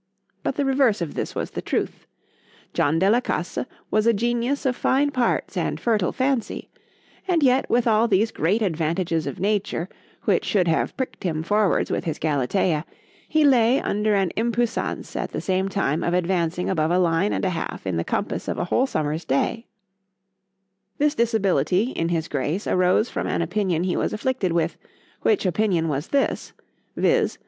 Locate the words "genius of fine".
4.13-5.11